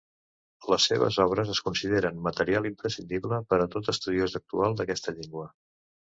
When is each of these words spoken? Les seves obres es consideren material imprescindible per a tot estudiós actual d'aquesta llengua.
Les 0.73 0.85
seves 0.91 1.17
obres 1.25 1.49
es 1.55 1.59
consideren 1.65 2.23
material 2.27 2.67
imprescindible 2.69 3.39
per 3.51 3.59
a 3.65 3.67
tot 3.75 3.91
estudiós 3.93 4.33
actual 4.41 4.79
d'aquesta 4.81 5.13
llengua. 5.19 5.45